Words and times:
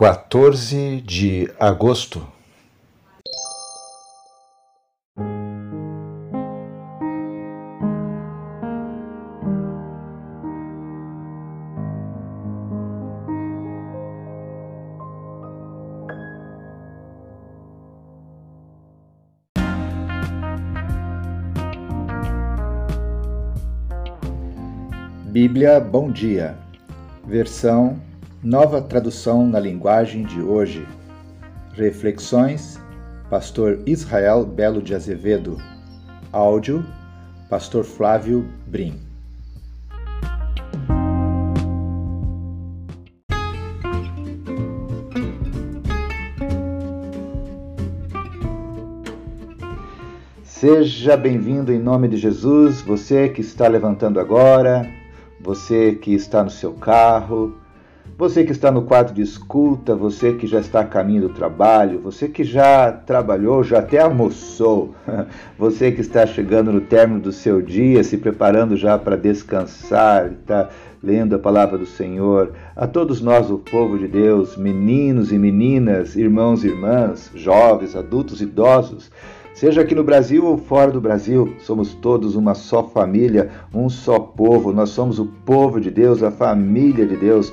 14 0.00 1.00
de 1.00 1.50
agosto. 1.58 2.24
Bíblia 25.26 25.80
Bom 25.80 26.12
Dia, 26.12 26.56
versão 27.26 28.07
Nova 28.42 28.80
tradução 28.80 29.44
na 29.48 29.58
linguagem 29.58 30.22
de 30.22 30.40
hoje. 30.40 30.86
Reflexões, 31.72 32.80
Pastor 33.28 33.80
Israel 33.84 34.46
Belo 34.46 34.80
de 34.80 34.94
Azevedo. 34.94 35.58
Áudio, 36.30 36.86
Pastor 37.50 37.82
Flávio 37.82 38.48
Brim. 38.64 39.00
Seja 50.44 51.16
bem-vindo 51.16 51.72
em 51.72 51.78
nome 51.80 52.06
de 52.06 52.16
Jesus, 52.16 52.80
você 52.82 53.28
que 53.28 53.40
está 53.40 53.66
levantando 53.66 54.20
agora, 54.20 54.88
você 55.40 55.96
que 55.96 56.14
está 56.14 56.44
no 56.44 56.50
seu 56.50 56.74
carro, 56.74 57.56
você 58.16 58.44
que 58.44 58.52
está 58.52 58.70
no 58.70 58.82
quadro 58.82 59.14
de 59.14 59.22
escuta, 59.22 59.94
você 59.94 60.32
que 60.32 60.46
já 60.46 60.60
está 60.60 60.80
a 60.80 60.84
caminho 60.84 61.22
do 61.22 61.28
trabalho, 61.28 62.00
você 62.00 62.28
que 62.28 62.44
já 62.44 62.90
trabalhou, 62.90 63.62
já 63.62 63.78
até 63.78 63.98
almoçou, 63.98 64.94
você 65.58 65.92
que 65.92 66.00
está 66.00 66.26
chegando 66.26 66.72
no 66.72 66.80
término 66.80 67.20
do 67.20 67.32
seu 67.32 67.60
dia, 67.60 68.02
se 68.02 68.16
preparando 68.16 68.76
já 68.76 68.98
para 68.98 69.16
descansar, 69.16 70.32
está 70.32 70.68
lendo 71.02 71.36
a 71.36 71.38
palavra 71.38 71.78
do 71.78 71.86
Senhor, 71.86 72.52
a 72.74 72.86
todos 72.86 73.20
nós, 73.20 73.50
o 73.50 73.58
povo 73.58 73.98
de 73.98 74.08
Deus, 74.08 74.56
meninos 74.56 75.32
e 75.32 75.38
meninas, 75.38 76.16
irmãos 76.16 76.64
e 76.64 76.68
irmãs, 76.68 77.30
jovens, 77.34 77.94
adultos, 77.94 78.40
idosos, 78.40 79.10
Seja 79.58 79.80
aqui 79.80 79.92
no 79.92 80.04
Brasil 80.04 80.46
ou 80.46 80.56
fora 80.56 80.92
do 80.92 81.00
Brasil, 81.00 81.56
somos 81.58 81.92
todos 81.92 82.36
uma 82.36 82.54
só 82.54 82.84
família, 82.84 83.50
um 83.74 83.88
só 83.88 84.16
povo. 84.20 84.72
Nós 84.72 84.90
somos 84.90 85.18
o 85.18 85.26
povo 85.26 85.80
de 85.80 85.90
Deus, 85.90 86.22
a 86.22 86.30
família 86.30 87.04
de 87.04 87.16
Deus. 87.16 87.52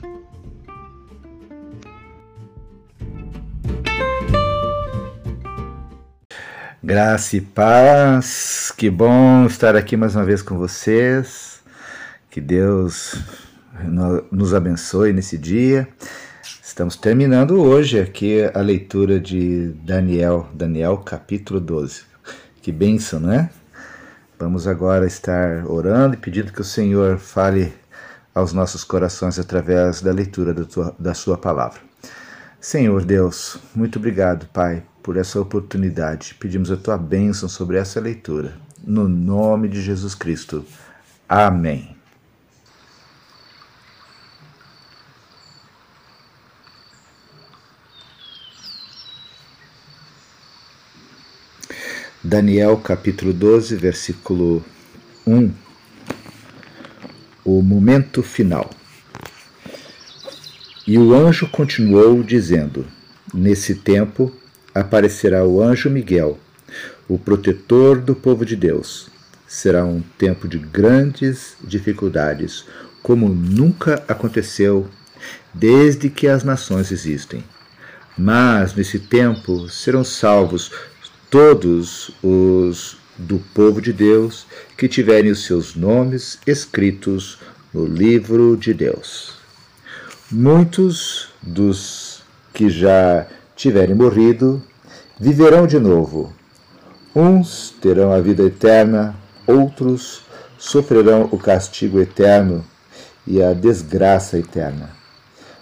Graça 6.83 7.37
e 7.37 7.41
paz, 7.41 8.73
que 8.75 8.89
bom 8.89 9.45
estar 9.45 9.75
aqui 9.75 9.95
mais 9.95 10.15
uma 10.15 10.25
vez 10.25 10.41
com 10.41 10.57
vocês. 10.57 11.61
Que 12.27 12.41
Deus 12.41 13.21
nos 14.31 14.51
abençoe 14.55 15.13
nesse 15.13 15.37
dia. 15.37 15.87
Estamos 16.63 16.95
terminando 16.95 17.61
hoje 17.61 17.99
aqui 17.99 18.49
a 18.51 18.61
leitura 18.61 19.19
de 19.19 19.67
Daniel, 19.85 20.49
Daniel 20.55 20.97
capítulo 20.97 21.59
12. 21.59 22.01
Que 22.63 22.71
bênção, 22.71 23.19
né? 23.19 23.51
Vamos 24.39 24.67
agora 24.67 25.05
estar 25.05 25.67
orando 25.67 26.15
e 26.15 26.17
pedindo 26.17 26.51
que 26.51 26.61
o 26.61 26.65
Senhor 26.65 27.19
fale 27.19 27.71
aos 28.33 28.53
nossos 28.53 28.83
corações 28.83 29.37
através 29.37 30.01
da 30.01 30.11
leitura 30.11 30.51
da, 30.51 30.65
tua, 30.65 30.95
da 30.97 31.13
Sua 31.13 31.37
palavra. 31.37 31.79
Senhor 32.59 33.05
Deus, 33.05 33.59
muito 33.75 33.99
obrigado, 33.99 34.47
Pai, 34.47 34.83
por 35.01 35.17
essa 35.17 35.39
oportunidade. 35.39 36.35
Pedimos 36.39 36.71
a 36.71 36.77
Tua 36.77 36.97
bênção 36.97 37.49
sobre 37.49 37.77
essa 37.77 37.99
leitura. 37.99 38.57
No 38.83 39.07
nome 39.07 39.67
de 39.67 39.81
Jesus 39.81 40.15
Cristo. 40.15 40.65
Amém. 41.27 41.95
Daniel 52.23 52.77
capítulo 52.77 53.33
12, 53.33 53.75
versículo 53.75 54.63
1. 55.25 55.51
O 57.43 57.61
momento 57.63 58.21
final. 58.21 58.69
E 60.85 60.97
o 60.97 61.13
anjo 61.13 61.47
continuou 61.47 62.21
dizendo: 62.21 62.85
Nesse 63.33 63.75
tempo 63.75 64.31
aparecerá 64.73 65.45
o 65.45 65.61
anjo 65.61 65.89
Miguel, 65.89 66.39
o 67.07 67.17
protetor 67.17 67.99
do 67.99 68.15
povo 68.15 68.45
de 68.45 68.55
Deus. 68.55 69.09
Será 69.47 69.83
um 69.83 70.01
tempo 70.17 70.47
de 70.47 70.57
grandes 70.57 71.55
dificuldades, 71.61 72.65
como 73.03 73.27
nunca 73.27 74.03
aconteceu 74.07 74.87
desde 75.53 76.09
que 76.09 76.27
as 76.27 76.43
nações 76.43 76.91
existem. 76.91 77.43
Mas 78.17 78.73
nesse 78.75 78.99
tempo 78.99 79.67
serão 79.69 80.03
salvos 80.03 80.71
todos 81.29 82.11
os 82.23 82.97
do 83.17 83.39
povo 83.53 83.81
de 83.81 83.93
Deus 83.93 84.45
que 84.77 84.87
tiverem 84.87 85.31
os 85.31 85.45
seus 85.45 85.75
nomes 85.75 86.39
escritos 86.47 87.37
no 87.73 87.85
livro 87.85 88.57
de 88.57 88.73
Deus. 88.73 89.33
Muitos 90.31 91.29
dos 91.41 92.23
que 92.53 92.69
já 92.69 93.27
tiverem 93.61 93.95
morrido 93.95 94.61
viverão 95.19 95.67
de 95.67 95.79
novo. 95.79 96.33
Uns 97.15 97.73
terão 97.81 98.11
a 98.11 98.19
vida 98.19 98.43
eterna, 98.43 99.15
outros 99.45 100.21
sofrerão 100.57 101.29
o 101.31 101.37
castigo 101.37 101.99
eterno 101.99 102.65
e 103.25 103.41
a 103.41 103.53
desgraça 103.53 104.37
eterna. 104.37 104.89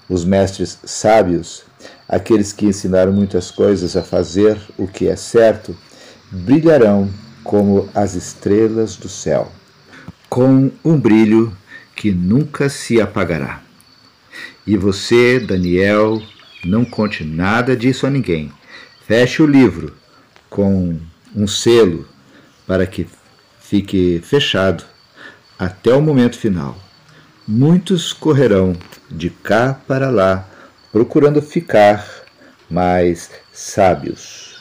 Os 0.07 0.23
mestres 0.25 0.79
sábios 0.83 1.69
Aqueles 2.09 2.51
que 2.51 2.65
ensinaram 2.65 3.13
muitas 3.13 3.51
coisas 3.51 3.95
a 3.95 4.01
fazer 4.01 4.57
o 4.79 4.87
que 4.87 5.07
é 5.07 5.15
certo 5.15 5.77
brilharão 6.31 7.07
como 7.43 7.87
as 7.93 8.15
estrelas 8.15 8.95
do 8.95 9.07
céu, 9.07 9.51
com 10.27 10.71
um 10.83 10.99
brilho 10.99 11.55
que 11.95 12.11
nunca 12.11 12.67
se 12.67 12.99
apagará. 12.99 13.61
E 14.65 14.75
você, 14.75 15.39
Daniel, 15.39 16.19
não 16.65 16.83
conte 16.83 17.23
nada 17.23 17.75
disso 17.75 18.05
a 18.05 18.09
ninguém. 18.09 18.51
Feche 19.05 19.41
o 19.41 19.47
livro 19.47 19.95
com 20.49 20.99
um 21.35 21.47
selo 21.47 22.07
para 22.67 22.85
que 22.85 23.07
fique 23.59 24.21
fechado 24.23 24.83
até 25.57 25.93
o 25.93 26.01
momento 26.01 26.37
final. 26.37 26.77
Muitos 27.47 28.13
correrão 28.13 28.75
de 29.09 29.29
cá 29.29 29.73
para 29.87 30.09
lá 30.09 30.47
procurando 30.91 31.41
ficar 31.41 32.05
mais 32.69 33.29
sábios. 33.51 34.57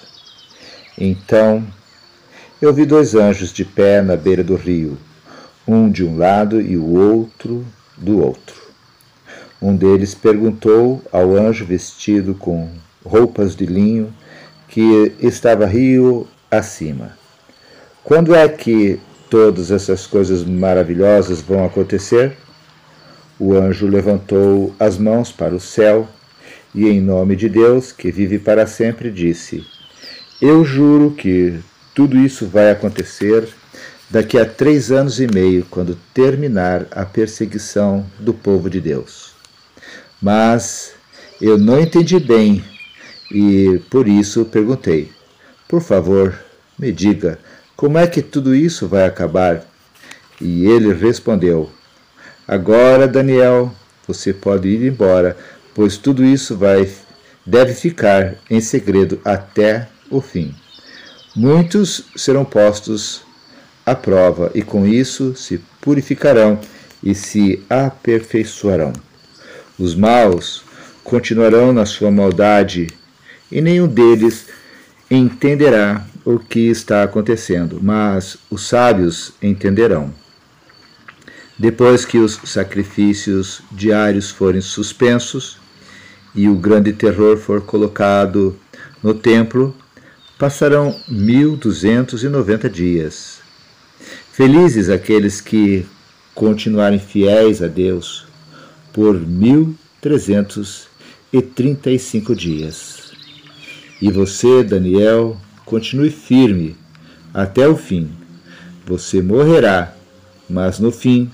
Então 0.97 1.67
eu 2.61 2.73
vi 2.73 2.85
dois 2.85 3.15
anjos 3.15 3.53
de 3.53 3.65
pé 3.65 4.03
na 4.03 4.17
beira 4.17 4.43
do 4.43 4.56
rio, 4.56 4.99
um 5.67 5.91
de 5.91 6.05
um 6.05 6.17
lado 6.17 6.61
e 6.61 6.77
o 6.77 6.85
outro 6.85 7.65
do 7.97 8.19
outro. 8.19 8.68
Um 9.60 9.75
deles 9.75 10.14
perguntou 10.14 11.02
ao 11.10 11.37
anjo 11.37 11.64
vestido 11.64 12.32
com 12.34 12.70
roupas 13.05 13.56
de 13.56 13.66
linho 13.66 14.14
que 14.69 15.12
estava 15.19 15.66
rio 15.66 16.28
acima: 16.49 17.19
Quando 18.05 18.34
é 18.34 18.49
que 18.49 19.00
todas 19.28 19.72
essas 19.72 20.06
coisas 20.06 20.44
maravilhosas 20.44 21.40
vão 21.40 21.64
acontecer? 21.64 22.37
O 23.38 23.52
anjo 23.55 23.87
levantou 23.87 24.75
as 24.78 24.96
mãos 24.96 25.32
para 25.32 25.55
o 25.55 25.60
céu 25.60 26.08
e, 26.75 26.87
em 26.88 27.00
nome 27.00 27.34
de 27.34 27.49
Deus, 27.49 27.90
que 27.93 28.12
vive 28.12 28.38
para 28.38 28.66
sempre, 28.66 29.10
disse: 29.10 29.64
Eu 30.40 30.64
juro 30.64 31.10
que 31.10 31.58
tudo 31.94 32.16
isso 32.16 32.46
vai 32.46 32.70
acontecer 32.70 33.49
daqui 34.08 34.38
a 34.38 34.46
três 34.46 34.93
anos 34.93 35.20
e 35.20 35.26
meio, 35.26 35.66
quando 35.69 35.99
terminar 36.14 36.87
a 36.93 37.05
perseguição 37.05 38.06
do 38.20 38.32
povo 38.32 38.70
de 38.70 38.81
Deus. 38.81 39.28
Mas 40.20 40.93
eu 41.41 41.56
não 41.56 41.81
entendi 41.81 42.19
bem 42.19 42.65
e 43.31 43.81
por 43.91 44.09
isso 44.09 44.44
perguntei: 44.44 45.11
Por 45.69 45.81
favor, 45.81 46.38
me 46.79 46.91
diga 46.91 47.38
Como 47.76 47.99
é 47.99 48.06
que 48.06 48.23
tudo 48.23 48.55
isso 48.55 48.88
vai 48.88 49.06
acabar? 49.06 49.65
E 50.41 50.67
ele 50.67 50.93
respondeu: 50.93 51.70
Agora, 52.47 53.06
Daniel, 53.06 53.73
você 54.06 54.32
pode 54.32 54.69
ir 54.69 54.87
embora, 54.87 55.37
pois 55.75 55.97
tudo 55.97 56.25
isso 56.25 56.56
vai 56.56 56.88
deve 57.47 57.73
ficar 57.73 58.35
em 58.50 58.61
segredo 58.61 59.20
até 59.25 59.88
o 60.11 60.20
fim. 60.20 60.55
Muitos 61.35 62.05
serão 62.15 62.44
postos 62.44 63.23
à 63.87 63.94
prova 63.94 64.50
e 64.55 64.62
com 64.62 64.87
isso 64.87 65.35
se 65.35 65.59
purificarão 65.81 66.59
e 67.03 67.15
se 67.15 67.62
aperfeiçoarão. 67.70 68.93
Os 69.79 69.95
maus 69.95 70.65
continuarão 71.05 71.73
na 71.73 71.87
sua 71.87 72.11
maldade 72.11 72.89
e 73.51 73.61
nenhum 73.61 73.87
deles 73.87 74.47
entenderá 75.11 76.05
o 76.25 76.39
que 76.39 76.69
está 76.69 77.03
acontecendo, 77.03 77.79
mas 77.83 78.37
os 78.51 78.67
sábios 78.67 79.33
entenderão. 79.43 80.13
Depois 81.59 82.05
que 82.05 82.19
os 82.19 82.39
sacrifícios 82.45 83.63
diários 83.73 84.31
forem 84.31 84.61
suspensos 84.61 85.59
e 86.35 86.49
o 86.49 86.55
grande 86.55 86.93
terror 86.93 87.39
for 87.39 87.63
colocado 87.63 88.57
no 89.03 89.15
templo, 89.15 89.75
passarão 90.39 90.95
mil 91.09 91.57
duzentos 91.57 92.23
e 92.23 92.29
noventa 92.29 92.69
dias. 92.69 93.39
Felizes 94.33 94.89
aqueles 94.89 95.41
que 95.41 95.87
continuarem 96.35 97.01
fiéis 97.01 97.63
a 97.63 97.67
Deus 97.67 98.28
por 98.99 99.15
mil 99.15 99.77
trezentos 100.00 100.89
e 101.33 101.41
trinta 101.41 101.89
e 101.89 102.00
cinco 102.00 102.35
dias. 102.35 103.12
E 104.03 104.11
você, 104.11 104.65
Daniel, 104.65 105.37
continue 105.65 106.11
firme 106.11 106.77
até 107.33 107.69
o 107.69 107.77
fim. 107.77 108.11
Você 108.85 109.23
morrerá, 109.23 109.95
mas 110.50 110.81
no 110.81 110.91
fim 110.91 111.31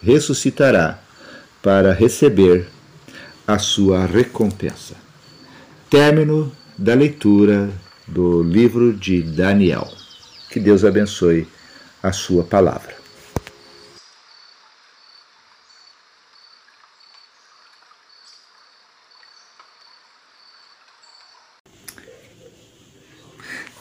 ressuscitará 0.00 1.00
para 1.60 1.92
receber 1.92 2.68
a 3.48 3.58
sua 3.58 4.06
recompensa. 4.06 4.94
Término 5.90 6.52
da 6.78 6.94
leitura 6.94 7.68
do 8.06 8.44
livro 8.44 8.92
de 8.92 9.22
Daniel. 9.22 9.92
Que 10.48 10.60
Deus 10.60 10.84
abençoe 10.84 11.48
a 12.00 12.12
sua 12.12 12.44
palavra. 12.44 13.01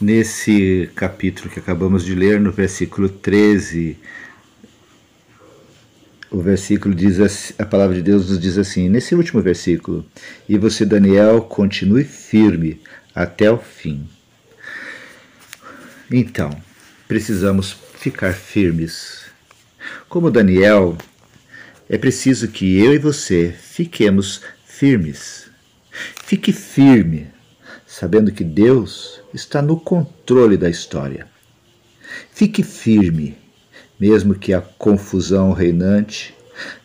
Nesse 0.02 0.90
capítulo 0.96 1.48
que 1.48 1.60
acabamos 1.60 2.04
de 2.04 2.16
ler, 2.16 2.40
no 2.40 2.52
versículo 2.52 3.08
13, 3.08 3.96
o 6.32 6.42
versículo 6.42 6.96
diz 6.96 7.20
assim, 7.20 7.54
a 7.60 7.66
palavra 7.66 7.96
de 7.96 8.02
Deus 8.02 8.28
nos 8.28 8.40
diz 8.40 8.58
assim, 8.58 8.90
nesse 8.90 9.14
último 9.14 9.44
versículo, 9.44 10.04
e 10.50 10.58
você, 10.58 10.86
Daniel, 10.86 11.42
continue 11.42 12.04
firme 12.04 12.82
até 13.14 13.52
o 13.52 13.60
fim. 13.60 14.10
Então, 16.10 16.50
precisamos 17.08 17.78
ficar 17.94 18.34
firmes. 18.34 19.26
Como 20.10 20.32
Daniel, 20.32 20.98
é 21.88 21.98
preciso 21.98 22.48
que 22.48 22.80
eu 22.80 22.96
e 22.96 22.98
você 22.98 23.54
fiquemos 23.56 24.42
firmes. 24.66 25.48
Fique 26.26 26.52
firme, 26.52 27.28
sabendo 27.92 28.32
que 28.32 28.44
Deus 28.44 29.22
está 29.34 29.62
no 29.62 29.78
controle 29.78 30.56
da 30.56 30.70
história. 30.70 31.28
Fique 32.32 32.64
firme 32.64 33.38
mesmo 34.00 34.34
que 34.34 34.54
a 34.54 34.62
confusão 34.62 35.52
reinante 35.52 36.34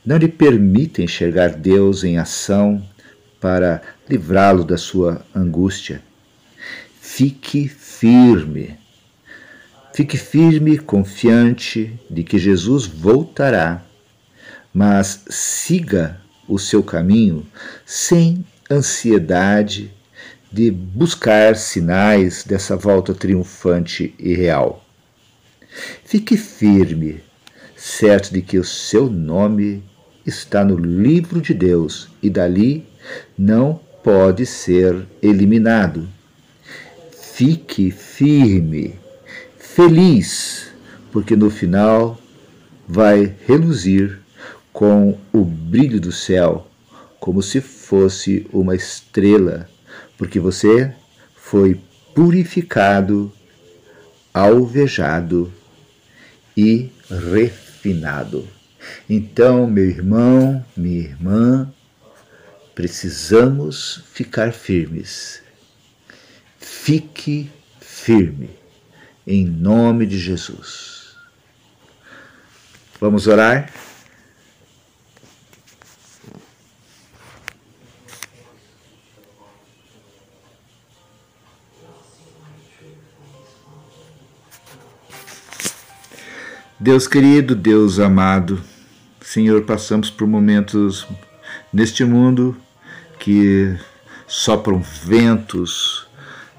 não 0.05 0.17
lhe 0.17 0.29
permita 0.29 1.01
enxergar 1.01 1.51
Deus 1.51 2.03
em 2.03 2.19
ação 2.19 2.85
para 3.41 3.81
livrá-lo 4.11 4.65
da 4.65 4.77
sua 4.77 5.25
angústia. 5.35 6.03
Fique 7.01 7.69
firme. 7.69 8.77
Fique 9.95 10.19
firme, 10.19 10.77
confiante 10.77 11.99
de 12.11 12.25
que 12.25 12.37
Jesus 12.37 12.85
voltará, 12.85 13.83
mas 14.75 15.25
siga 15.31 16.21
o 16.49 16.59
seu 16.59 16.83
caminho 16.83 17.47
sem 17.87 18.45
ansiedade 18.71 19.96
de 20.53 20.71
buscar 20.71 21.57
sinais 21.57 22.45
dessa 22.45 22.77
volta 22.77 23.15
triunfante 23.15 24.15
e 24.19 24.35
real. 24.35 24.85
Fique 26.05 26.37
firme, 26.37 27.21
certo 27.77 28.33
de 28.33 28.41
que 28.41 28.59
o 28.59 28.65
seu 28.65 29.11
nome 29.11 29.83
está 30.25 30.65
no 30.65 30.77
livro 30.77 31.41
de 31.41 31.53
Deus 31.53 32.09
e 32.23 32.31
dali 32.31 32.87
não 33.37 33.81
pode 34.03 34.47
ser 34.47 35.07
eliminado. 35.23 36.09
Fique 37.11 37.91
firme, 37.91 38.95
feliz, 39.59 40.69
porque 41.13 41.37
no 41.37 41.51
final 41.51 42.19
vai 42.89 43.35
reluzir 43.47 44.19
com 44.73 45.19
o 45.33 45.45
brilho 45.45 46.01
do 46.01 46.13
céu, 46.13 46.67
como 47.19 47.43
se 47.43 47.61
fosse 47.61 48.47
uma 48.53 48.75
estrela, 48.75 49.69
porque 50.17 50.41
você 50.41 50.95
foi 51.35 51.81
purificado, 52.15 53.33
alvejado 54.33 55.53
e 56.57 56.91
refinado. 57.09 58.49
Então, 59.09 59.67
meu 59.67 59.85
irmão, 59.85 60.65
minha 60.77 61.01
irmã, 61.01 61.73
precisamos 62.75 64.05
ficar 64.13 64.53
firmes. 64.53 65.43
Fique 66.59 67.51
firme, 67.81 68.51
em 69.27 69.45
nome 69.45 70.07
de 70.07 70.19
Jesus. 70.19 71.17
Vamos 73.01 73.27
orar? 73.27 73.71
Deus 86.79 87.09
querido, 87.09 87.55
Deus 87.55 87.99
amado, 87.99 88.61
Senhor, 89.23 89.63
passamos 89.63 90.11
por 90.11 90.29
momentos 90.29 91.07
neste 91.73 92.05
mundo 92.05 92.55
que 93.19 93.75
sopram 94.27 94.85
ventos, 95.03 96.07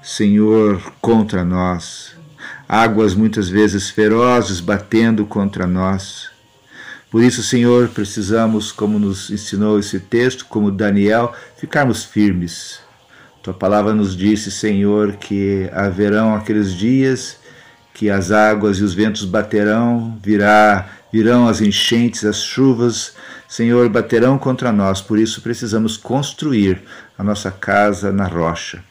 Senhor, 0.02 0.82
contra 1.00 1.44
nós, 1.44 2.16
águas 2.68 3.14
muitas 3.14 3.48
vezes 3.48 3.90
ferozes 3.90 4.58
batendo 4.58 5.24
contra 5.24 5.68
nós. 5.68 6.28
Por 7.12 7.22
isso, 7.22 7.40
Senhor, 7.40 7.86
precisamos, 7.86 8.72
como 8.72 8.98
nos 8.98 9.30
ensinou 9.30 9.78
esse 9.78 10.00
texto, 10.00 10.46
como 10.46 10.72
Daniel, 10.72 11.32
ficarmos 11.56 12.04
firmes. 12.04 12.80
Tua 13.40 13.54
palavra 13.54 13.94
nos 13.94 14.16
disse, 14.16 14.50
Senhor, 14.50 15.12
que 15.12 15.70
haverão 15.72 16.34
aqueles 16.34 16.74
dias 16.74 17.37
que 17.98 18.08
as 18.08 18.30
águas 18.30 18.78
e 18.78 18.84
os 18.84 18.94
ventos 18.94 19.24
baterão, 19.24 20.16
virá, 20.22 20.88
virão 21.12 21.48
as 21.48 21.60
enchentes, 21.60 22.24
as 22.24 22.40
chuvas, 22.40 23.16
Senhor, 23.48 23.88
baterão 23.88 24.38
contra 24.38 24.70
nós, 24.70 25.02
por 25.02 25.18
isso 25.18 25.42
precisamos 25.42 25.96
construir 25.96 26.80
a 27.18 27.24
nossa 27.24 27.50
casa 27.50 28.12
na 28.12 28.24
rocha. 28.24 28.84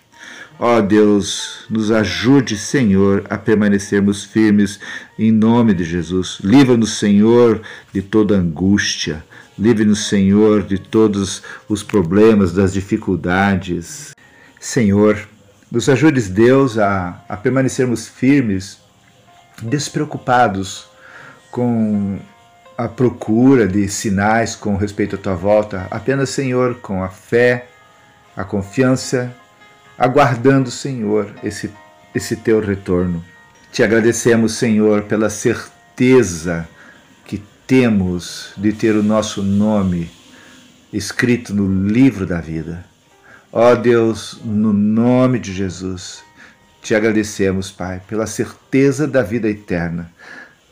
Ó 0.60 0.80
oh 0.80 0.82
Deus, 0.82 1.66
nos 1.70 1.90
ajude, 1.90 2.58
Senhor, 2.58 3.24
a 3.30 3.38
permanecermos 3.38 4.26
firmes 4.26 4.78
em 5.18 5.32
nome 5.32 5.74
de 5.74 5.86
Jesus. 5.86 6.40
Livra-nos, 6.44 6.98
Senhor, 6.98 7.62
de 7.94 8.02
toda 8.02 8.36
angústia. 8.36 9.24
Livre-nos, 9.58 10.10
Senhor, 10.10 10.64
de 10.64 10.78
todos 10.78 11.42
os 11.70 11.82
problemas, 11.82 12.52
das 12.52 12.74
dificuldades. 12.74 14.12
Senhor, 14.60 15.18
nos 15.72 15.88
ajudes, 15.88 16.28
Deus, 16.28 16.78
a, 16.78 17.24
a 17.30 17.38
permanecermos 17.38 18.06
firmes 18.06 18.86
despreocupados 19.62 20.88
com 21.52 22.20
a 22.78 22.88
procura 22.88 23.68
de 23.68 23.88
sinais 23.90 24.56
com 24.56 24.76
respeito 24.76 25.16
à 25.16 25.20
tua 25.20 25.36
volta, 25.36 25.88
apenas, 25.90 26.30
Senhor, 26.30 26.76
com 26.76 27.04
a 27.04 27.10
fé, 27.10 27.68
a 28.36 28.44
confiança, 28.44 29.34
aguardando, 29.98 30.70
Senhor, 30.70 31.34
esse, 31.44 31.72
esse 32.14 32.36
teu 32.36 32.60
retorno. 32.60 33.24
Te 33.72 33.82
agradecemos, 33.82 34.54
Senhor, 34.54 35.04
pela 35.04 35.30
certeza 35.30 36.70
que 37.26 37.44
temos 37.66 38.52
de 38.56 38.72
ter 38.72 38.96
o 38.96 39.04
nosso 39.04 39.42
nome 39.42 40.10
escrito 40.94 41.54
no 41.54 41.88
livro 41.88 42.26
da 42.26 42.40
vida. 42.40 42.86
Ó 43.52 43.74
Deus, 43.76 44.40
no 44.44 44.72
nome 44.72 45.40
de 45.40 45.52
Jesus, 45.52 46.24
te 46.82 46.96
agradecemos, 46.96 47.72
Pai, 47.72 48.02
pela 48.08 48.26
certeza 48.28 49.08
da 49.08 49.22
vida 49.22 49.50
eterna, 49.50 50.12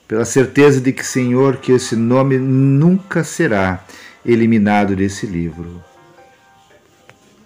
pela 0.08 0.26
certeza 0.26 0.80
de 0.80 0.94
que, 0.94 1.06
Senhor, 1.06 1.58
que 1.58 1.72
esse 1.72 1.96
nome 1.96 2.38
nunca 2.38 3.24
será 3.24 3.84
eliminado 4.26 4.96
desse 4.96 5.26
livro. 5.26 5.84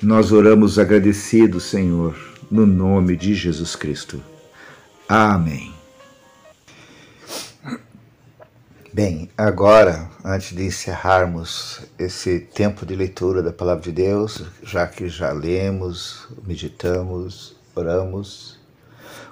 Nós 0.02 0.32
oramos 0.32 0.80
agradecidos, 0.80 1.64
Senhor, 1.64 2.16
no 2.50 2.66
nome 2.66 3.18
de 3.18 3.34
Jesus 3.34 3.76
Cristo. 3.76 4.22
Amém. 5.08 5.74
Bem, 8.92 9.30
agora, 9.38 10.10
antes 10.26 10.56
de 10.56 10.66
encerrarmos 10.66 11.82
esse 11.98 12.40
tempo 12.40 12.86
de 12.86 12.96
leitura 12.96 13.44
da 13.44 13.54
Palavra 13.54 13.84
de 13.84 13.92
Deus, 13.92 14.44
já 14.64 14.88
que 14.88 15.08
já 15.08 15.32
lemos, 15.32 16.28
meditamos, 16.46 17.59
oramos, 17.80 18.60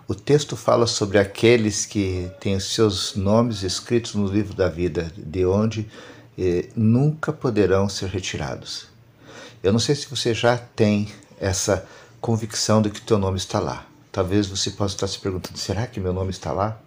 o 0.08 0.16
texto 0.16 0.56
fala 0.56 0.88
sobre 0.88 1.20
aqueles 1.20 1.86
que 1.86 2.32
têm 2.40 2.56
os 2.56 2.74
seus 2.74 3.16
nomes 3.16 3.62
escritos 3.62 4.16
no 4.16 4.26
livro 4.26 4.54
da 4.54 4.70
vida, 4.70 5.12
de 5.18 5.46
onde 5.46 5.88
eh, 6.38 6.70
nunca 6.76 7.34
poderão 7.34 7.90
ser 7.90 8.08
retirados. 8.10 8.88
Eu 9.62 9.74
não 9.74 9.80
sei 9.80 9.96
se 9.96 10.08
você 10.08 10.34
já 10.34 10.58
tem 10.58 11.10
essa 11.40 11.86
convicção 12.22 12.82
de 12.82 12.90
que 12.90 13.02
teu 13.02 13.18
nome 13.18 13.38
está 13.38 13.60
lá. 13.60 13.86
Talvez 14.12 14.48
você 14.48 14.72
possa 14.72 14.96
estar 14.96 15.08
se 15.08 15.20
perguntando: 15.20 15.60
será 15.60 15.86
que 15.86 16.00
meu 16.00 16.14
nome 16.14 16.32
está 16.32 16.54
lá? 16.54 16.80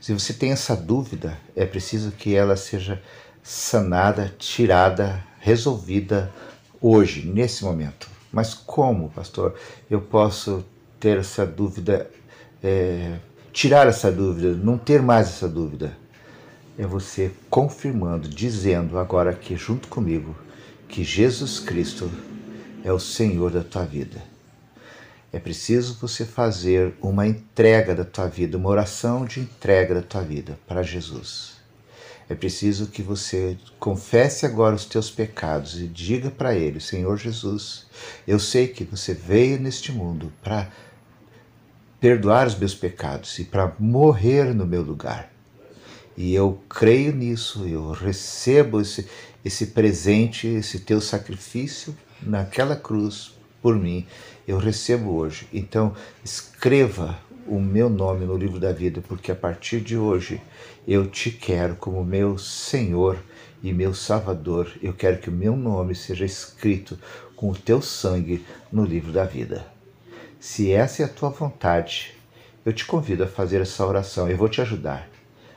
Se 0.00 0.12
você 0.12 0.32
tem 0.32 0.52
essa 0.52 0.76
dúvida, 0.76 1.36
é 1.56 1.66
preciso 1.66 2.12
que 2.12 2.34
ela 2.34 2.56
seja 2.56 3.02
sanada, 3.42 4.34
tirada, 4.38 5.24
resolvida 5.40 6.32
hoje, 6.80 7.26
nesse 7.26 7.64
momento. 7.64 8.08
Mas 8.32 8.54
como, 8.54 9.10
pastor, 9.10 9.54
eu 9.90 10.00
posso 10.00 10.64
ter 10.98 11.18
essa 11.18 11.46
dúvida, 11.46 12.10
é, 12.62 13.18
tirar 13.52 13.86
essa 13.86 14.10
dúvida, 14.10 14.54
não 14.54 14.78
ter 14.78 15.02
mais 15.02 15.28
essa 15.28 15.48
dúvida? 15.48 15.96
É 16.78 16.86
você 16.86 17.30
confirmando, 17.50 18.28
dizendo 18.28 18.98
agora 18.98 19.30
aqui 19.30 19.56
junto 19.56 19.88
comigo 19.88 20.36
que 20.88 21.02
Jesus 21.02 21.58
Cristo 21.58 22.10
é 22.84 22.92
o 22.92 22.98
Senhor 22.98 23.50
da 23.50 23.62
tua 23.62 23.84
vida. 23.84 24.22
É 25.30 25.38
preciso 25.38 25.98
você 26.00 26.24
fazer 26.24 26.94
uma 27.02 27.26
entrega 27.26 27.94
da 27.94 28.04
tua 28.04 28.26
vida, 28.26 28.56
uma 28.56 28.70
oração 28.70 29.26
de 29.26 29.40
entrega 29.40 29.94
da 29.94 30.02
tua 30.02 30.22
vida 30.22 30.58
para 30.66 30.82
Jesus. 30.82 31.58
É 32.30 32.34
preciso 32.34 32.86
que 32.86 33.02
você 33.02 33.56
confesse 33.78 34.44
agora 34.46 34.74
os 34.74 34.84
teus 34.84 35.10
pecados 35.10 35.78
e 35.78 35.86
diga 35.86 36.30
para 36.30 36.54
Ele: 36.54 36.78
Senhor 36.80 37.16
Jesus, 37.16 37.86
eu 38.26 38.38
sei 38.38 38.68
que 38.68 38.84
você 38.84 39.12
veio 39.14 39.58
neste 39.58 39.92
mundo 39.92 40.32
para 40.42 40.70
perdoar 42.00 42.46
os 42.46 42.56
meus 42.56 42.74
pecados 42.74 43.38
e 43.38 43.44
para 43.44 43.74
morrer 43.78 44.54
no 44.54 44.66
meu 44.66 44.82
lugar. 44.82 45.32
E 46.16 46.34
eu 46.34 46.60
creio 46.68 47.14
nisso, 47.14 47.64
eu 47.66 47.92
recebo 47.92 48.80
esse, 48.80 49.06
esse 49.44 49.66
presente, 49.68 50.46
esse 50.46 50.80
teu 50.80 51.00
sacrifício 51.00 51.96
naquela 52.22 52.74
cruz 52.74 53.32
por 53.62 53.76
mim 53.76 54.06
eu 54.48 54.56
recebo 54.56 55.14
hoje. 55.14 55.46
Então, 55.52 55.94
escreva 56.24 57.18
o 57.46 57.60
meu 57.60 57.90
nome 57.90 58.24
no 58.24 58.36
livro 58.36 58.58
da 58.58 58.72
vida, 58.72 59.02
porque 59.06 59.30
a 59.30 59.36
partir 59.36 59.80
de 59.80 59.96
hoje 59.96 60.40
eu 60.86 61.06
te 61.06 61.30
quero 61.30 61.76
como 61.76 62.02
meu 62.02 62.38
Senhor 62.38 63.18
e 63.62 63.74
meu 63.74 63.92
Salvador. 63.92 64.72
Eu 64.82 64.94
quero 64.94 65.18
que 65.18 65.28
o 65.28 65.32
meu 65.32 65.54
nome 65.54 65.94
seja 65.94 66.24
escrito 66.24 66.98
com 67.36 67.50
o 67.50 67.54
teu 67.54 67.82
sangue 67.82 68.42
no 68.72 68.86
livro 68.86 69.12
da 69.12 69.24
vida. 69.24 69.77
Se 70.40 70.70
essa 70.70 71.02
é 71.02 71.04
a 71.04 71.08
tua 71.08 71.30
vontade, 71.30 72.14
eu 72.64 72.72
te 72.72 72.84
convido 72.84 73.24
a 73.24 73.26
fazer 73.26 73.60
essa 73.60 73.84
oração. 73.84 74.30
Eu 74.30 74.36
vou 74.36 74.48
te 74.48 74.60
ajudar. 74.60 75.08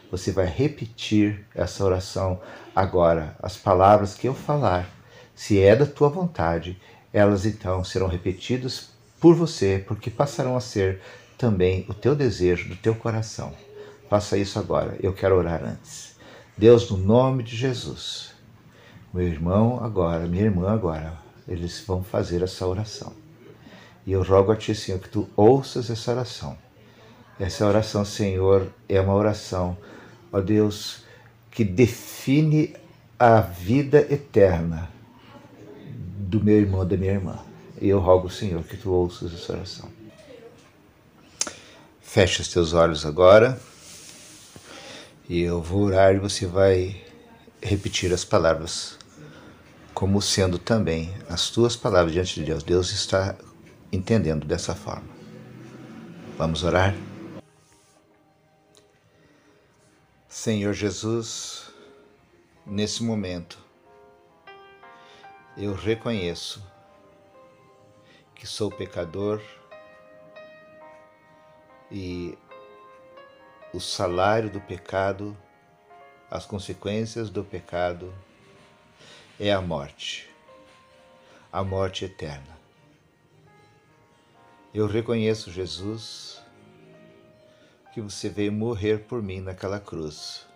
Você 0.09 0.31
vai 0.31 0.47
repetir 0.47 1.45
essa 1.53 1.85
oração 1.85 2.41
agora, 2.75 3.35
as 3.43 3.55
palavras 3.55 4.15
que 4.15 4.27
eu 4.27 4.33
falar. 4.33 4.89
Se 5.35 5.61
é 5.61 5.75
da 5.75 5.85
tua 5.85 6.09
vontade, 6.09 6.81
elas 7.13 7.45
então 7.45 7.83
serão 7.83 8.07
repetidas 8.07 8.89
por 9.19 9.35
você, 9.35 9.83
porque 9.87 10.09
passarão 10.09 10.57
a 10.57 10.61
ser 10.61 10.99
também 11.37 11.85
o 11.87 11.93
teu 11.93 12.15
desejo 12.15 12.67
do 12.67 12.75
teu 12.75 12.95
coração. 12.95 13.53
Faça 14.09 14.35
isso 14.35 14.57
agora. 14.57 14.97
Eu 14.99 15.13
quero 15.13 15.37
orar 15.37 15.63
antes. 15.63 16.15
Deus, 16.57 16.89
no 16.89 16.97
nome 16.97 17.43
de 17.43 17.55
Jesus, 17.55 18.33
meu 19.13 19.27
irmão 19.27 19.79
agora, 19.83 20.25
minha 20.25 20.45
irmã 20.45 20.71
agora, 20.71 21.19
eles 21.47 21.83
vão 21.85 22.03
fazer 22.03 22.41
essa 22.41 22.65
oração. 22.65 23.20
E 24.05 24.11
eu 24.11 24.23
rogo 24.23 24.51
a 24.51 24.55
Ti, 24.55 24.73
Senhor, 24.73 24.99
que 24.99 25.09
Tu 25.09 25.27
ouças 25.35 25.89
essa 25.89 26.11
oração. 26.11 26.57
Essa 27.39 27.65
oração, 27.65 28.05
Senhor, 28.05 28.67
é 28.87 29.01
uma 29.01 29.15
oração, 29.15 29.75
ó 30.31 30.39
Deus, 30.39 31.03
que 31.49 31.63
define 31.63 32.75
a 33.17 33.41
vida 33.41 33.99
eterna 34.09 34.89
do 36.31 36.43
meu 36.43 36.57
irmão, 36.57 36.87
da 36.87 36.95
minha 36.95 37.13
irmã. 37.13 37.39
E 37.81 37.89
eu 37.89 37.99
rogo, 37.99 38.29
Senhor, 38.29 38.63
que 38.63 38.77
tu 38.77 38.91
ouças 38.91 39.33
essa 39.33 39.53
oração. 39.53 39.89
Feche 41.99 42.41
os 42.41 42.47
teus 42.47 42.73
olhos 42.73 43.05
agora. 43.05 43.59
E 45.27 45.41
eu 45.41 45.61
vou 45.61 45.83
orar 45.83 46.13
e 46.13 46.19
você 46.19 46.45
vai 46.45 47.01
repetir 47.61 48.13
as 48.13 48.23
palavras 48.23 48.97
como 49.93 50.21
sendo 50.21 50.57
também 50.57 51.13
as 51.29 51.49
tuas 51.49 51.75
palavras 51.75 52.13
diante 52.13 52.35
de 52.35 52.45
Deus. 52.45 52.63
Deus 52.63 52.91
está 52.91 53.35
entendendo 53.91 54.47
dessa 54.47 54.73
forma. 54.73 55.09
Vamos 56.37 56.63
orar? 56.63 56.95
Senhor 60.27 60.73
Jesus, 60.73 61.71
nesse 62.65 63.03
momento, 63.03 63.59
eu 65.57 65.73
reconheço 65.73 66.65
que 68.33 68.47
sou 68.47 68.71
pecador 68.71 69.41
e 71.91 72.37
o 73.73 73.79
salário 73.79 74.49
do 74.49 74.61
pecado, 74.61 75.37
as 76.29 76.45
consequências 76.45 77.29
do 77.29 77.43
pecado 77.43 78.13
é 79.39 79.51
a 79.51 79.61
morte, 79.61 80.29
a 81.51 81.63
morte 81.63 82.05
eterna. 82.05 82.60
Eu 84.73 84.87
reconheço, 84.87 85.51
Jesus, 85.51 86.41
que 87.93 87.99
você 87.99 88.29
veio 88.29 88.53
morrer 88.53 88.99
por 88.99 89.21
mim 89.21 89.41
naquela 89.41 89.81
cruz. 89.81 90.47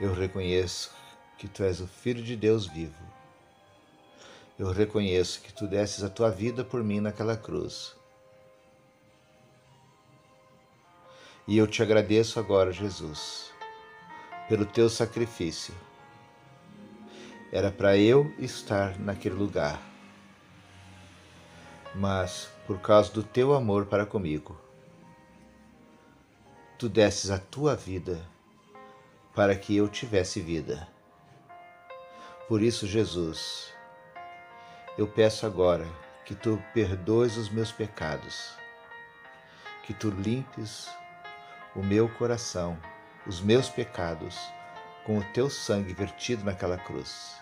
Eu 0.00 0.12
reconheço 0.12 0.92
que 1.38 1.46
tu 1.46 1.62
és 1.62 1.80
o 1.80 1.86
Filho 1.86 2.20
de 2.20 2.34
Deus 2.34 2.66
vivo. 2.66 3.00
Eu 4.58 4.72
reconheço 4.72 5.40
que 5.40 5.52
tu 5.52 5.68
desses 5.68 6.02
a 6.02 6.10
tua 6.10 6.30
vida 6.30 6.64
por 6.64 6.82
mim 6.82 6.98
naquela 6.98 7.36
cruz. 7.36 7.94
E 11.46 11.56
eu 11.56 11.68
te 11.68 11.80
agradeço 11.80 12.40
agora, 12.40 12.72
Jesus, 12.72 13.52
pelo 14.48 14.66
teu 14.66 14.90
sacrifício. 14.90 15.72
Era 17.52 17.70
para 17.70 17.96
eu 17.96 18.34
estar 18.40 18.98
naquele 18.98 19.36
lugar. 19.36 19.89
Mas, 21.94 22.48
por 22.66 22.80
causa 22.80 23.12
do 23.12 23.22
teu 23.22 23.52
amor 23.52 23.86
para 23.86 24.06
comigo, 24.06 24.56
tu 26.78 26.88
desses 26.88 27.30
a 27.30 27.38
tua 27.38 27.74
vida 27.74 28.24
para 29.34 29.56
que 29.56 29.76
eu 29.76 29.88
tivesse 29.88 30.40
vida. 30.40 30.88
Por 32.48 32.62
isso, 32.62 32.86
Jesus, 32.86 33.72
eu 34.96 35.06
peço 35.08 35.46
agora 35.46 35.86
que 36.24 36.34
tu 36.34 36.62
perdoes 36.72 37.36
os 37.36 37.48
meus 37.48 37.72
pecados, 37.72 38.54
que 39.82 39.92
tu 39.92 40.10
limpes 40.10 40.88
o 41.74 41.82
meu 41.82 42.08
coração, 42.08 42.78
os 43.26 43.40
meus 43.40 43.68
pecados, 43.68 44.38
com 45.04 45.18
o 45.18 45.24
teu 45.32 45.50
sangue 45.50 45.92
vertido 45.92 46.44
naquela 46.44 46.78
cruz. 46.78 47.34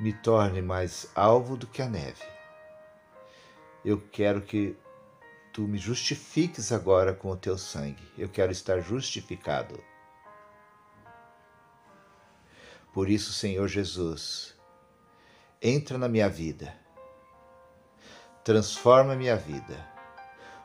Me 0.00 0.12
torne 0.12 0.62
mais 0.62 1.10
alvo 1.14 1.56
do 1.56 1.66
que 1.66 1.82
a 1.82 1.88
neve. 1.88 2.35
Eu 3.86 4.00
quero 4.00 4.42
que 4.42 4.76
tu 5.52 5.62
me 5.62 5.78
justifiques 5.78 6.72
agora 6.72 7.14
com 7.14 7.30
o 7.30 7.36
teu 7.36 7.56
sangue. 7.56 8.02
Eu 8.18 8.28
quero 8.28 8.50
estar 8.50 8.80
justificado. 8.80 9.80
Por 12.92 13.08
isso, 13.08 13.32
Senhor 13.32 13.68
Jesus, 13.68 14.56
entra 15.62 15.96
na 15.96 16.08
minha 16.08 16.28
vida, 16.28 16.76
transforma 18.42 19.14
minha 19.14 19.36
vida, 19.36 19.88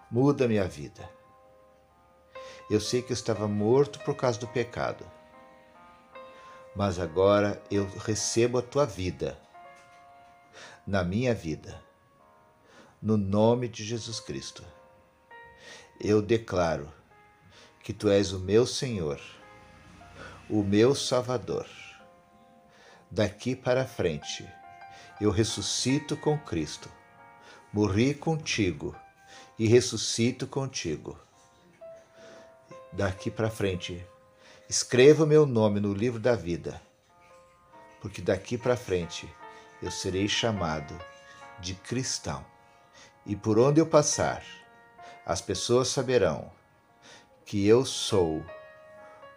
muda 0.09 0.47
minha 0.47 0.67
vida. 0.67 1.07
Eu 2.71 2.81
sei 2.81 3.03
que 3.03 3.11
eu 3.11 3.13
estava 3.13 3.47
morto 3.47 3.99
por 3.99 4.15
causa 4.15 4.39
do 4.39 4.47
pecado, 4.47 5.05
mas 6.75 6.97
agora 6.97 7.61
eu 7.69 7.85
recebo 7.99 8.57
a 8.57 8.63
tua 8.63 8.87
vida 8.87 9.39
na 10.87 11.03
minha 11.03 11.35
vida. 11.35 11.90
No 13.01 13.17
nome 13.17 13.67
de 13.67 13.83
Jesus 13.83 14.19
Cristo. 14.19 14.63
Eu 15.99 16.21
declaro 16.21 16.93
que 17.81 17.91
tu 17.93 18.07
és 18.07 18.31
o 18.31 18.39
meu 18.39 18.67
Senhor, 18.67 19.19
o 20.47 20.61
meu 20.61 20.93
Salvador. 20.93 21.67
Daqui 23.09 23.55
para 23.55 23.87
frente, 23.87 24.47
eu 25.19 25.31
ressuscito 25.31 26.15
com 26.15 26.37
Cristo, 26.37 26.89
morri 27.73 28.13
contigo 28.13 28.95
e 29.57 29.67
ressuscito 29.67 30.45
contigo. 30.45 31.19
Daqui 32.93 33.31
para 33.31 33.49
frente, 33.49 34.05
escreva 34.69 35.23
o 35.23 35.27
meu 35.27 35.47
nome 35.47 35.79
no 35.79 35.91
livro 35.91 36.19
da 36.19 36.35
vida, 36.35 36.79
porque 37.99 38.21
daqui 38.21 38.59
para 38.59 38.77
frente 38.77 39.27
eu 39.81 39.89
serei 39.89 40.27
chamado 40.27 40.95
de 41.59 41.73
cristão. 41.73 42.45
E 43.25 43.35
por 43.35 43.59
onde 43.59 43.79
eu 43.79 43.85
passar, 43.85 44.43
as 45.25 45.41
pessoas 45.41 45.87
saberão 45.89 46.51
que 47.45 47.67
eu 47.67 47.85
sou 47.85 48.43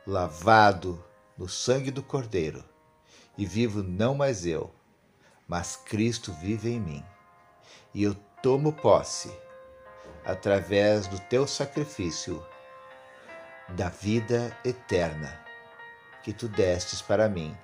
lavado 0.07 1.05
no 1.37 1.49
sangue 1.49 1.91
do 1.91 2.03
Cordeiro 2.03 2.65
e 3.37 3.45
vivo 3.45 3.83
não 3.83 4.15
mais 4.15 4.47
eu, 4.47 4.73
mas 5.47 5.77
Cristo 5.77 6.33
vive 6.33 6.71
em 6.71 6.81
mim. 6.81 7.05
E 7.93 8.03
eu 8.03 8.15
tomo 8.43 8.73
posse, 8.73 9.33
através 10.25 11.07
do 11.07 11.19
teu 11.19 11.47
sacrifício, 11.47 12.45
da 13.69 13.89
vida 13.89 14.57
eterna 14.65 15.41
que 16.23 16.33
tu 16.33 16.49
destes 16.49 17.03
para 17.03 17.29
mim 17.29 17.57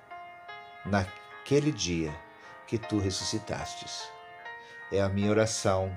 naquele 0.84 1.72
dia 1.72 2.14
que 2.66 2.78
tu 2.78 2.98
ressuscitastes. 2.98 4.08
É 4.92 5.00
a 5.00 5.08
minha 5.08 5.30
oração 5.30 5.96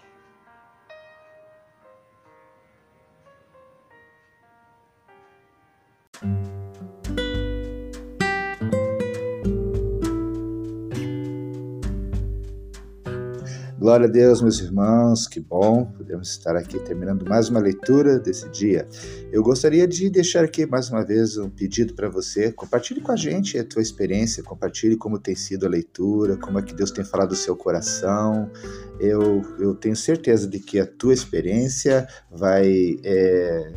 Glória 13.81 14.05
a 14.05 14.09
Deus, 14.11 14.43
meus 14.43 14.59
irmãos, 14.59 15.27
que 15.27 15.39
bom 15.39 15.85
podemos 15.85 16.29
estar 16.29 16.55
aqui 16.55 16.77
terminando 16.77 17.27
mais 17.27 17.49
uma 17.49 17.59
leitura 17.59 18.19
desse 18.19 18.47
dia. 18.49 18.87
Eu 19.31 19.41
gostaria 19.41 19.87
de 19.87 20.07
deixar 20.07 20.43
aqui 20.43 20.67
mais 20.67 20.91
uma 20.91 21.03
vez 21.03 21.35
um 21.35 21.49
pedido 21.49 21.95
para 21.95 22.07
você. 22.07 22.51
Compartilhe 22.51 23.01
com 23.01 23.11
a 23.11 23.15
gente 23.15 23.57
a 23.57 23.65
tua 23.65 23.81
experiência, 23.81 24.43
compartilhe 24.43 24.95
como 24.95 25.17
tem 25.17 25.35
sido 25.35 25.65
a 25.65 25.69
leitura, 25.69 26.37
como 26.37 26.59
é 26.59 26.61
que 26.61 26.75
Deus 26.75 26.91
tem 26.91 27.03
falado 27.03 27.29
do 27.29 27.35
seu 27.35 27.55
coração. 27.55 28.51
Eu, 28.99 29.41
eu 29.57 29.73
tenho 29.73 29.95
certeza 29.95 30.47
de 30.47 30.59
que 30.59 30.79
a 30.79 30.85
tua 30.85 31.15
experiência 31.15 32.07
vai 32.29 32.99
é, 33.03 33.73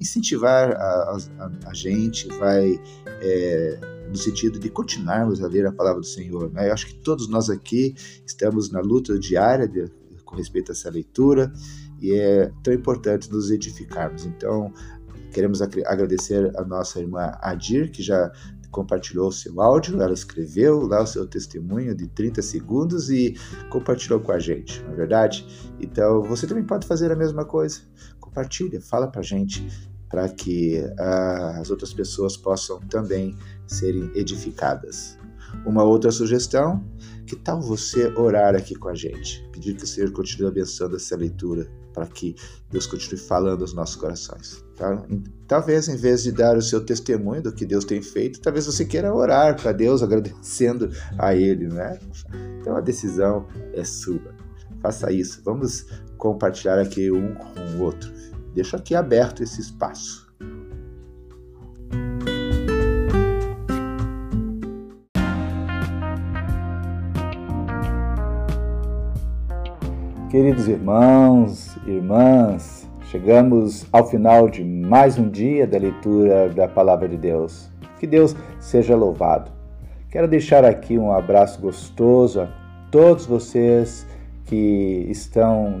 incentivar 0.00 0.72
a, 0.72 1.18
a, 1.38 1.50
a, 1.66 1.74
gente, 1.74 2.28
vai. 2.38 2.80
É, 3.20 3.80
no 4.08 4.16
sentido 4.16 4.58
de 4.58 4.70
continuarmos 4.70 5.42
a 5.42 5.46
ler 5.46 5.66
a 5.66 5.72
palavra 5.72 6.00
do 6.00 6.06
Senhor. 6.06 6.50
Né? 6.50 6.68
Eu 6.68 6.72
acho 6.72 6.86
que 6.86 6.94
todos 6.94 7.28
nós 7.28 7.50
aqui 7.50 7.94
estamos 8.26 8.70
na 8.70 8.80
luta 8.80 9.18
diária 9.18 9.68
de, 9.68 9.86
com 10.24 10.34
respeito 10.34 10.72
a 10.72 10.74
essa 10.74 10.90
leitura 10.90 11.52
e 12.00 12.14
é 12.14 12.50
tão 12.62 12.72
importante 12.72 13.30
nos 13.30 13.50
edificarmos. 13.50 14.24
Então, 14.24 14.72
queremos 15.32 15.60
agradecer 15.60 16.52
a 16.56 16.64
nossa 16.64 17.00
irmã 17.00 17.32
Adir, 17.40 17.90
que 17.90 18.02
já 18.02 18.32
compartilhou 18.70 19.32
seu 19.32 19.60
áudio, 19.60 20.00
ela 20.00 20.12
escreveu 20.12 20.86
lá 20.86 21.02
o 21.02 21.06
seu 21.06 21.26
testemunho 21.26 21.94
de 21.94 22.06
30 22.08 22.42
segundos 22.42 23.08
e 23.10 23.34
compartilhou 23.70 24.20
com 24.20 24.30
a 24.30 24.38
gente, 24.38 24.82
não 24.82 24.92
é 24.92 24.96
verdade? 24.96 25.46
Então, 25.80 26.22
você 26.22 26.46
também 26.46 26.64
pode 26.64 26.86
fazer 26.86 27.10
a 27.10 27.16
mesma 27.16 27.44
coisa. 27.44 27.80
Compartilha, 28.28 28.80
fala 28.80 29.08
pra 29.08 29.22
gente 29.22 29.66
para 30.08 30.28
que 30.28 30.78
uh, 30.78 31.60
as 31.60 31.70
outras 31.70 31.92
pessoas 31.92 32.36
possam 32.36 32.80
também 32.80 33.36
serem 33.66 34.10
edificadas. 34.14 35.18
Uma 35.66 35.82
outra 35.82 36.10
sugestão, 36.10 36.84
que 37.26 37.36
tal 37.36 37.60
você 37.60 38.06
orar 38.16 38.54
aqui 38.54 38.74
com 38.74 38.88
a 38.88 38.94
gente? 38.94 39.46
Pedir 39.52 39.74
que 39.74 39.84
o 39.84 39.86
Senhor 39.86 40.10
continue 40.12 40.48
abençoando 40.48 40.96
essa 40.96 41.16
leitura, 41.16 41.70
para 41.92 42.06
que 42.06 42.36
Deus 42.70 42.86
continue 42.86 43.18
falando 43.18 43.62
aos 43.62 43.72
nossos 43.72 43.96
corações. 43.96 44.64
Tá? 44.76 45.06
Talvez, 45.46 45.88
em 45.88 45.96
vez 45.96 46.22
de 46.22 46.32
dar 46.32 46.56
o 46.56 46.62
seu 46.62 46.84
testemunho 46.84 47.42
do 47.42 47.52
que 47.52 47.66
Deus 47.66 47.84
tem 47.84 48.00
feito, 48.00 48.40
talvez 48.40 48.66
você 48.66 48.84
queira 48.84 49.12
orar 49.12 49.60
para 49.60 49.72
Deus, 49.72 50.00
agradecendo 50.04 50.90
a 51.18 51.34
Ele, 51.34 51.66
né? 51.68 51.98
Então 52.60 52.76
a 52.76 52.80
decisão 52.80 53.46
é 53.72 53.84
sua. 53.84 54.34
Faça 54.80 55.10
isso. 55.10 55.40
Vamos 55.44 55.86
compartilhar 56.18 56.78
aqui 56.78 57.10
um 57.10 57.34
com 57.34 57.60
o 57.78 57.82
outro. 57.82 58.12
Deixo 58.54 58.76
aqui 58.76 58.94
aberto 58.94 59.42
esse 59.42 59.60
espaço. 59.60 60.28
Queridos 70.30 70.68
irmãos, 70.68 71.78
irmãs, 71.86 72.86
chegamos 73.10 73.86
ao 73.90 74.06
final 74.06 74.46
de 74.50 74.62
mais 74.62 75.16
um 75.16 75.30
dia 75.30 75.66
da 75.66 75.78
leitura 75.78 76.50
da 76.50 76.68
Palavra 76.68 77.08
de 77.08 77.16
Deus. 77.16 77.70
Que 77.98 78.06
Deus 78.06 78.36
seja 78.60 78.94
louvado. 78.94 79.50
Quero 80.10 80.28
deixar 80.28 80.64
aqui 80.64 80.98
um 80.98 81.12
abraço 81.12 81.60
gostoso 81.60 82.42
a 82.42 82.48
todos 82.90 83.24
vocês 83.24 84.06
que 84.44 85.06
estão 85.08 85.80